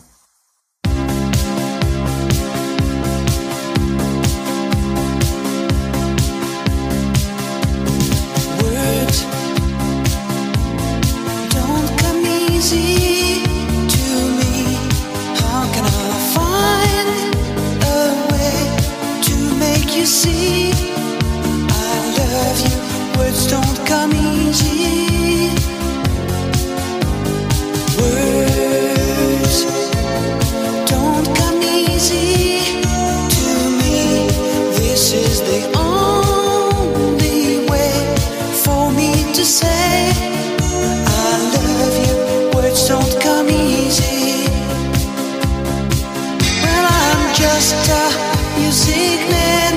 [47.74, 49.74] A music man.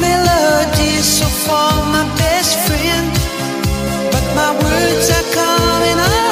[0.00, 3.10] Melodies so far my best friend.
[4.12, 6.31] But my words are coming out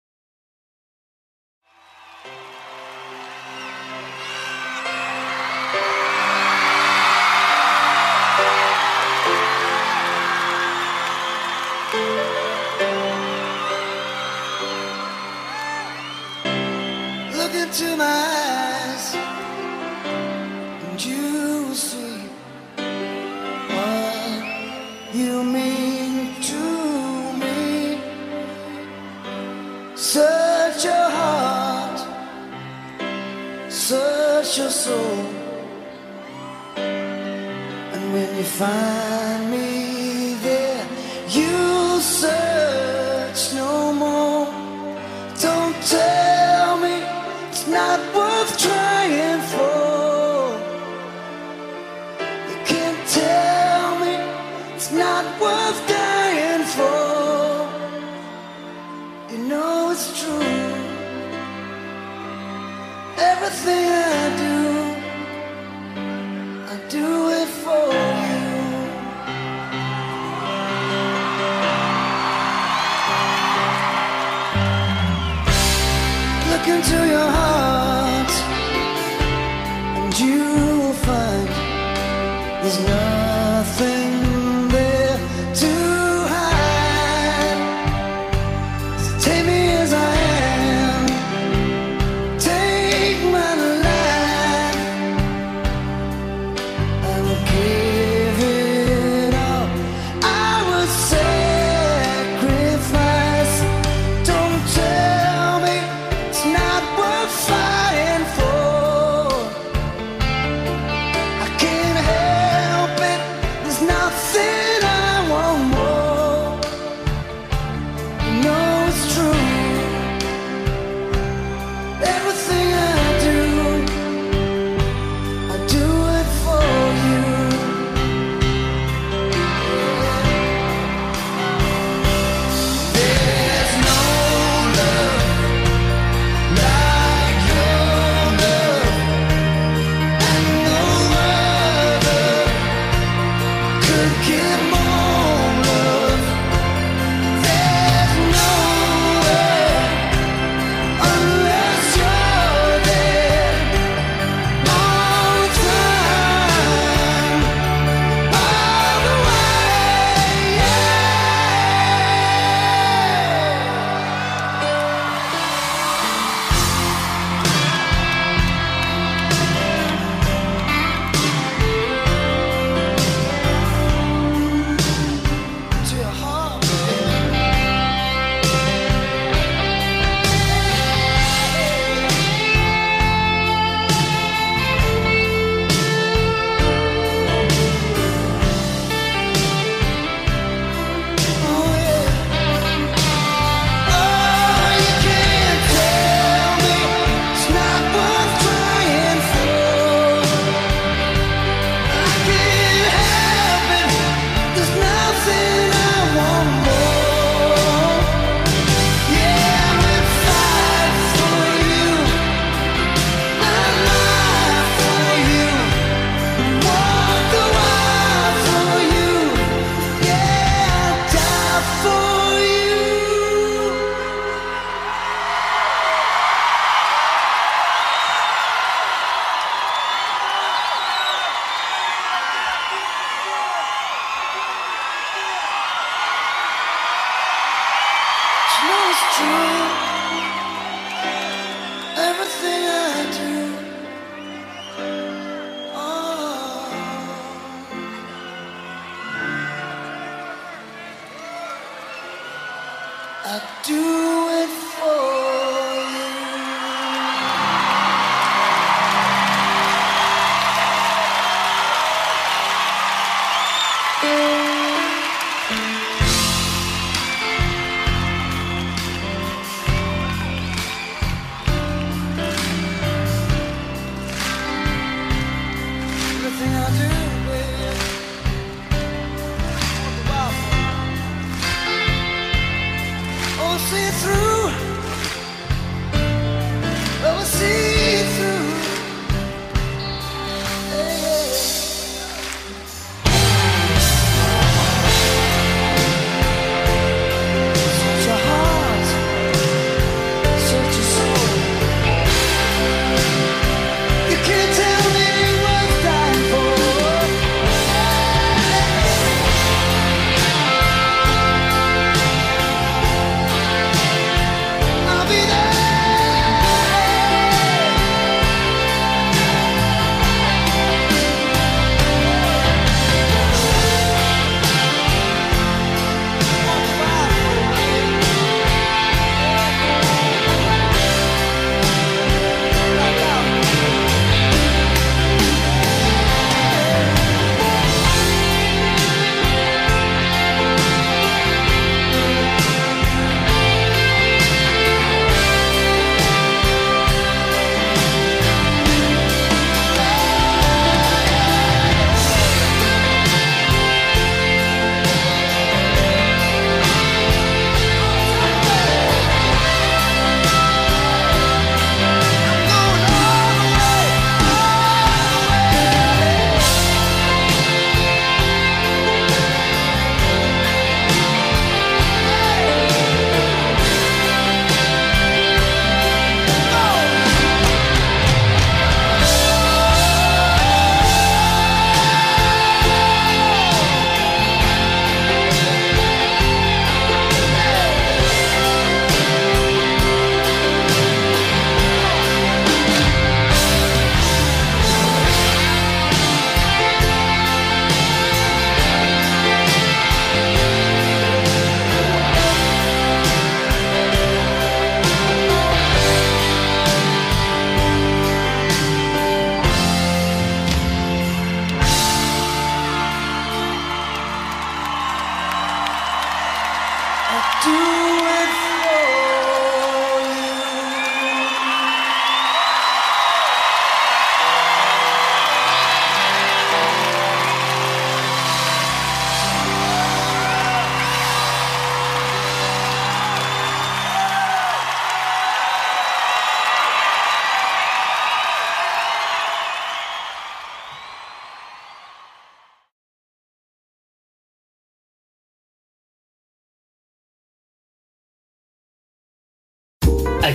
[38.61, 39.10] find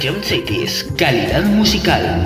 [0.01, 2.23] John Cities, calidad musical.